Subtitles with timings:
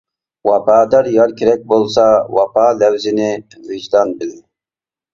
[0.49, 2.07] ۋاپادار يار كېرەك بولسا،
[2.39, 3.31] ۋاپا لەۋزىنى
[3.71, 4.37] ۋىجدان بىل.